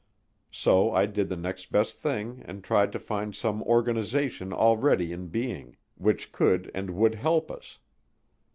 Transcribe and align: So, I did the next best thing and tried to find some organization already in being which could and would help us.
So, 0.49 0.91
I 0.91 1.05
did 1.05 1.29
the 1.29 1.35
next 1.37 1.71
best 1.71 1.97
thing 1.99 2.41
and 2.45 2.63
tried 2.63 2.91
to 2.93 2.97
find 2.97 3.35
some 3.35 3.61
organization 3.61 4.51
already 4.51 5.11
in 5.11 5.27
being 5.27 5.77
which 5.93 6.31
could 6.31 6.71
and 6.73 6.95
would 6.95 7.13
help 7.13 7.51
us. 7.51 7.77